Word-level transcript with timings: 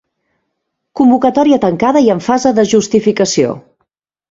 Convocatòria 1.01 1.59
tancada 1.67 2.03
i 2.07 2.11
en 2.15 2.23
fase 2.31 2.55
de 2.61 2.67
justificació. 2.73 3.57